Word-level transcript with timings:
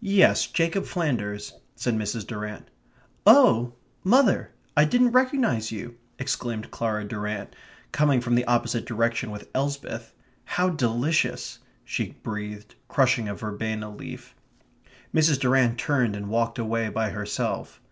"Yes, 0.00 0.46
Jacob 0.46 0.86
Flanders," 0.86 1.52
said 1.74 1.96
Mrs. 1.96 2.26
Durrant. 2.26 2.68
"Oh, 3.26 3.74
mother! 4.04 4.52
I 4.74 4.86
didn't 4.86 5.10
recognize 5.10 5.70
you!" 5.70 5.96
exclaimed 6.18 6.70
Clara 6.70 7.04
Durrant, 7.04 7.54
coming 7.92 8.22
from 8.22 8.36
the 8.36 8.46
opposite 8.46 8.86
direction 8.86 9.30
with 9.30 9.50
Elsbeth. 9.54 10.14
"How 10.46 10.70
delicious," 10.70 11.58
she 11.84 12.12
breathed, 12.22 12.74
crushing 12.88 13.28
a 13.28 13.34
verbena 13.34 13.94
leaf. 13.94 14.34
Mrs. 15.14 15.38
Durrant 15.38 15.76
turned 15.76 16.16
and 16.16 16.30
walked 16.30 16.58
away 16.58 16.88
by 16.88 17.10
herself. 17.10 17.82